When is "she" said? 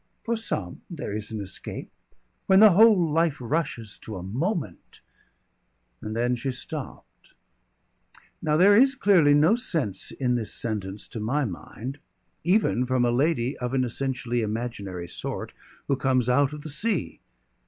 6.35-6.51